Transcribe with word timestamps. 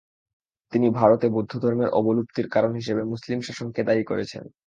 তিনি 0.73 0.87
ভারতে 0.91 1.27
বৌদ্ধধর্মের 1.29 1.89
অবলুপ্তির 1.91 2.47
কারণ 2.49 2.71
হিসেবে 2.75 3.01
মুসলিম 3.03 3.39
শাসনকে 3.41 3.81
দায়ী 3.83 4.03
করেছেন। 4.03 4.43